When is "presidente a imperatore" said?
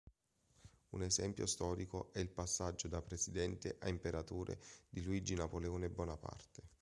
3.03-4.59